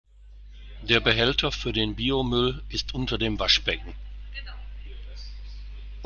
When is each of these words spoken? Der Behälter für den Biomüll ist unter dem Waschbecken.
Der 0.81 0.99
Behälter 0.99 1.51
für 1.51 1.73
den 1.73 1.93
Biomüll 1.93 2.63
ist 2.69 2.95
unter 2.95 3.19
dem 3.19 3.37
Waschbecken. 3.37 3.93